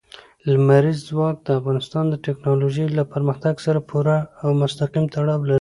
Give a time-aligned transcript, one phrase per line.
[0.49, 5.49] لمریز ځواک د افغانستان د تکنالوژۍ له پرمختګ سره پوره او مستقیم تړاو لري.